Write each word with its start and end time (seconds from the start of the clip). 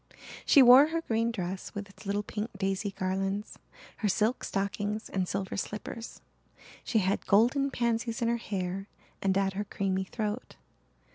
She 0.47 0.63
wore 0.63 0.87
her 0.87 1.01
green 1.01 1.29
dress 1.31 1.75
with 1.75 1.87
its 1.87 2.07
little 2.07 2.23
pink 2.23 2.49
daisy 2.57 2.89
garlands, 2.89 3.59
her 3.97 4.07
silk 4.09 4.43
stockings 4.43 5.09
and 5.09 5.27
silver 5.27 5.55
slippers. 5.55 6.21
She 6.83 6.97
had 6.97 7.27
golden 7.27 7.69
pansies 7.69 8.19
in 8.19 8.27
her 8.27 8.37
hair 8.37 8.87
and 9.21 9.37
at 9.37 9.53
her 9.53 9.63
creamy 9.63 10.05
throat. 10.05 10.55